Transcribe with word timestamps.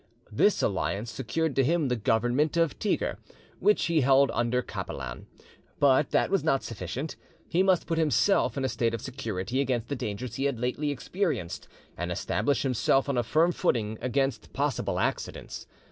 This 0.31 0.63
alliance 0.63 1.11
secured 1.11 1.55
to 1.55 1.63
him 1.63 1.87
the 1.87 1.95
government 1.95 2.57
of 2.57 2.79
Tigre, 2.79 3.17
which 3.59 3.85
he 3.85 4.01
held 4.01 4.31
under 4.33 4.63
Capelan. 4.63 5.27
But 5.79 6.09
that 6.09 6.31
was 6.31 6.43
not 6.43 6.63
sufficient. 6.63 7.15
He 7.47 7.61
must 7.61 7.85
put 7.85 7.99
himself 7.99 8.57
in 8.57 8.65
a 8.65 8.67
state 8.67 8.95
of 8.95 9.01
security 9.01 9.61
against 9.61 9.89
the 9.89 9.95
dangers 9.95 10.37
he 10.37 10.45
had 10.45 10.59
lately, 10.59 10.89
experienced, 10.89 11.67
and 11.95 12.11
establish 12.11 12.63
himself 12.63 13.07
on 13.09 13.15
a 13.15 13.21
firm 13.21 13.51
footing' 13.51 13.99
against 14.01 14.53
possible 14.53 14.97
accidents. 14.99 15.67